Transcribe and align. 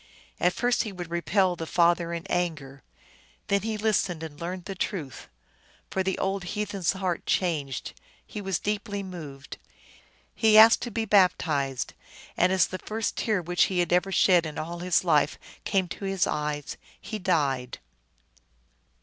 At 0.39 0.53
first 0.53 0.81
he 0.81 0.91
would 0.91 1.11
repel 1.11 1.55
the 1.55 1.67
father 1.67 2.11
in 2.11 2.25
anger. 2.27 2.81
Then 3.49 3.61
he 3.61 3.77
listened 3.77 4.23
and 4.23 4.39
learned 4.41 4.65
the 4.65 4.73
truth. 4.73 5.29
So 5.93 6.01
the 6.01 6.17
old 6.17 6.43
heathen 6.43 6.79
s 6.79 6.93
heart 6.93 7.27
changed; 7.27 7.93
he 8.25 8.41
was 8.41 8.57
deeply 8.57 9.03
moved. 9.03 9.57
He 10.33 10.57
asked 10.57 10.81
to 10.81 10.89
be 10.89 11.05
baptized, 11.05 11.93
and 12.35 12.51
as 12.51 12.65
the 12.65 12.79
first 12.79 13.15
tear 13.15 13.43
which 13.43 13.65
he 13.65 13.77
had 13.77 13.93
ever 13.93 14.11
shed 14.11 14.47
in 14.47 14.57
all 14.57 14.79
his 14.79 15.03
life 15.03 15.37
came 15.65 15.87
to 15.89 16.05
his 16.05 16.25
eyes 16.25 16.77
he 16.99 17.19
died. 17.19 17.77